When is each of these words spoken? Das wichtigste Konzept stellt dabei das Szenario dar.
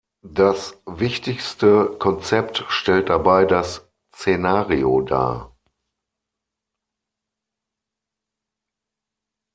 Das 0.25 0.81
wichtigste 0.87 1.85
Konzept 1.99 2.65
stellt 2.69 3.09
dabei 3.09 3.45
das 3.45 3.87
Szenario 4.11 5.01
dar. 5.01 5.55